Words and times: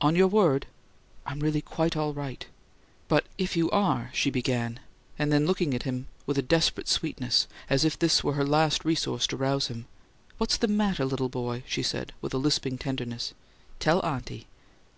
"On 0.00 0.16
your 0.16 0.28
word?" 0.28 0.64
"I'm 1.26 1.40
really 1.40 1.60
quite 1.60 1.94
all 1.94 2.14
right." 2.14 2.46
"But 3.06 3.26
if 3.36 3.54
you 3.54 3.70
are" 3.70 4.08
she 4.14 4.30
began; 4.30 4.80
and 5.18 5.30
then, 5.30 5.44
looking 5.44 5.74
at 5.74 5.82
him 5.82 6.06
with 6.24 6.38
a 6.38 6.42
desperate 6.42 6.88
sweetness, 6.88 7.46
as 7.68 7.84
if 7.84 7.98
this 7.98 8.24
were 8.24 8.32
her 8.32 8.46
last 8.46 8.86
resource 8.86 9.26
to 9.26 9.36
rouse 9.36 9.66
him, 9.66 9.84
"What's 10.38 10.56
the 10.56 10.68
matter, 10.68 11.04
little 11.04 11.28
boy?" 11.28 11.64
she 11.66 11.82
said 11.82 12.14
with 12.22 12.32
lisping 12.32 12.78
tenderness. 12.78 13.34
"Tell 13.78 14.00
auntie!" 14.06 14.46